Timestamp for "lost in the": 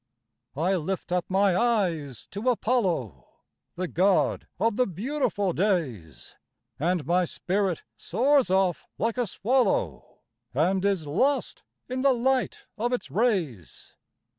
11.05-12.13